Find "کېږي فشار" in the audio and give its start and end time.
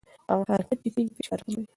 0.95-1.39